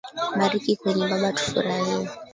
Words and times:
Bariki 0.39 0.71
kenya 0.81 1.05
baba 1.11 1.29
tufurahie. 1.37 2.05